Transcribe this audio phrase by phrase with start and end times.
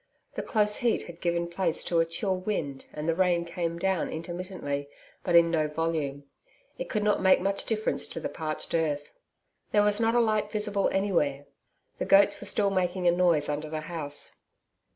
[0.33, 4.09] The close heat had given place to a chill wind and the rain came down
[4.09, 4.89] intermittently
[5.23, 6.23] but in no volume
[6.79, 9.13] it could not make much difference to the parched earth.
[9.71, 11.45] There was not a light visible anywhere.
[11.99, 14.37] The goats were still making a noise under the house.